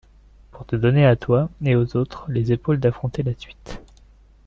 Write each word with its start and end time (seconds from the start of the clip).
Pour 0.49 0.65
te 0.65 0.75
donner, 0.75 1.05
à 1.05 1.15
toi 1.15 1.47
et 1.63 1.75
aux 1.75 1.95
autres, 1.95 2.25
les 2.29 2.51
épaules 2.51 2.79
d’affronter 2.79 3.21
la 3.21 3.35
suite. 3.37 3.83